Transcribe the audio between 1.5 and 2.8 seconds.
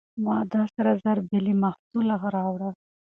محصوله راوړل.